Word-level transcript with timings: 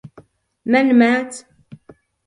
من 0.65 0.97
مات؟ 0.99 1.37